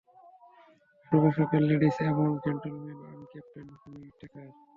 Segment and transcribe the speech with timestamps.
[1.05, 4.47] শুভ সকাল, লেডিস এবং জেন্টলম্যান, আমি ক্যাপ্টেন হুইটেকার।